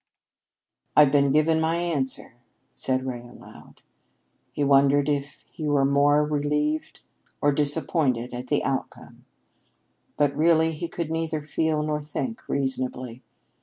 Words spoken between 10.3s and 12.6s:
really he could neither feel nor think